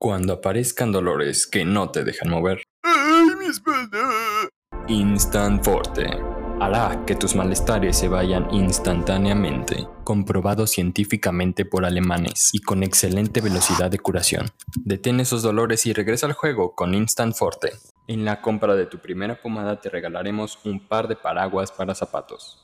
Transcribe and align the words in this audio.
Cuando 0.00 0.34
aparezcan 0.34 0.92
dolores 0.92 1.48
que 1.48 1.64
no 1.64 1.90
te 1.90 2.04
dejan 2.04 2.30
mover, 2.30 2.62
¡Ay, 2.84 3.34
mi 3.36 3.46
espalda! 3.46 3.98
Instant 4.86 5.64
Forte 5.64 6.06
hará 6.60 7.04
que 7.04 7.16
tus 7.16 7.34
malestares 7.34 7.96
se 7.96 8.06
vayan 8.06 8.46
instantáneamente, 8.54 9.88
comprobado 10.04 10.68
científicamente 10.68 11.64
por 11.64 11.84
alemanes 11.84 12.50
y 12.52 12.60
con 12.60 12.84
excelente 12.84 13.40
velocidad 13.40 13.90
de 13.90 13.98
curación. 13.98 14.46
Detén 14.84 15.18
esos 15.18 15.42
dolores 15.42 15.84
y 15.86 15.92
regresa 15.92 16.26
al 16.26 16.32
juego 16.32 16.76
con 16.76 16.94
Instant 16.94 17.34
Forte. 17.34 17.72
En 18.06 18.24
la 18.24 18.40
compra 18.40 18.76
de 18.76 18.86
tu 18.86 18.98
primera 18.98 19.42
pomada 19.42 19.80
te 19.80 19.90
regalaremos 19.90 20.60
un 20.64 20.78
par 20.78 21.08
de 21.08 21.16
paraguas 21.16 21.72
para 21.72 21.96
zapatos. 21.96 22.56